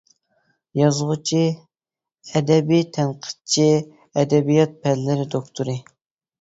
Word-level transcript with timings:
يازغۇچى، 0.79 1.41
ئەدەبىي 2.33 2.83
تەنقىدچى، 2.97 3.69
ئەدەبىيات 4.17 4.77
پەنلىرى 4.85 5.33
دوكتورى. 5.39 5.81